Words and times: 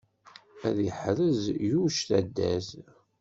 Ad 0.67 0.77
yeḥrez 0.85 1.41
Yuc 1.71 1.95
taddart! 2.07 2.69